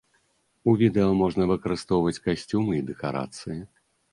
У 0.71 0.73
відэа 0.81 1.09
можна 1.19 1.43
выкарыстоўваць 1.53 2.23
касцюмы 2.29 2.73
і 2.81 2.87
дэкарацыі. 2.89 3.61